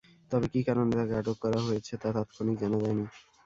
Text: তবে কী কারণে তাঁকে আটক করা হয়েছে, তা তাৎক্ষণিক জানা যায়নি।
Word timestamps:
তবে 0.31 0.45
কী 0.53 0.61
কারণে 0.67 0.91
তাঁকে 0.91 1.13
আটক 1.19 1.37
করা 1.43 1.59
হয়েছে, 1.67 1.93
তা 2.01 2.07
তাৎক্ষণিক 2.15 2.55
জানা 2.61 2.77
যায়নি। 2.83 3.05